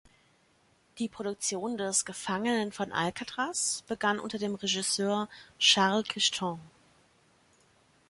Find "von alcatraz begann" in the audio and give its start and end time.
2.71-4.19